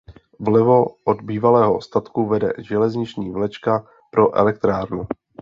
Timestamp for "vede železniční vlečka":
2.27-3.87